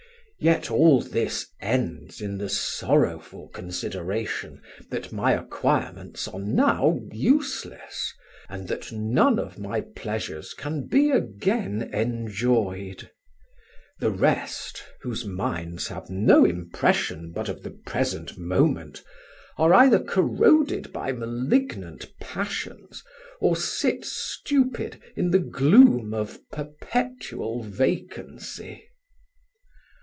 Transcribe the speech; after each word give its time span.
Yet 0.43 0.71
all 0.71 1.03
this 1.03 1.45
ends 1.61 2.19
in 2.19 2.39
the 2.39 2.49
sorrowful 2.49 3.49
consideration 3.49 4.63
that 4.89 5.11
my 5.11 5.33
acquirements 5.33 6.27
are 6.27 6.39
now 6.39 6.99
useless, 7.11 8.11
and 8.49 8.67
that 8.67 8.91
none 8.91 9.37
of 9.37 9.59
my 9.59 9.81
pleasures 9.81 10.55
can 10.55 10.87
be 10.87 11.11
again 11.11 11.91
enjoyed. 11.93 13.11
The 13.99 14.09
rest, 14.09 14.81
whose 15.01 15.23
minds 15.25 15.89
have 15.89 16.09
no 16.09 16.43
impression 16.43 17.31
but 17.35 17.47
of 17.47 17.61
the 17.61 17.77
present 17.85 18.35
moment, 18.35 19.03
are 19.59 19.75
either 19.75 19.99
corroded 19.99 20.91
by 20.91 21.11
malignant 21.11 22.11
passions 22.19 23.03
or 23.39 23.55
sit 23.55 24.05
stupid 24.05 24.99
in 25.15 25.29
the 25.29 25.37
gloom 25.39 26.15
of 26.15 26.39
perpetual 26.49 27.61
vacancy." 27.61 28.87